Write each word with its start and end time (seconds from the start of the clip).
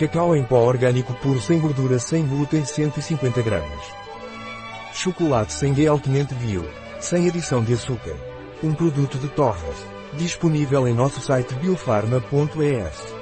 Cacau 0.00 0.34
em 0.34 0.42
pó 0.42 0.60
orgânico 0.60 1.12
puro 1.16 1.38
sem 1.42 1.60
gordura 1.60 1.98
sem 1.98 2.26
glúten 2.26 2.64
150 2.64 3.42
gramas. 3.42 3.84
Chocolate 4.94 5.52
sem 5.52 5.86
Altamente 5.86 6.34
Bio. 6.36 6.66
Sem 6.98 7.28
adição 7.28 7.62
de 7.62 7.74
açúcar. 7.74 8.16
Um 8.62 8.72
produto 8.72 9.18
de 9.18 9.28
Torres. 9.28 9.76
Disponível 10.14 10.88
em 10.88 10.94
nosso 10.94 11.20
site 11.20 11.52
biofarma.es. 11.56 13.19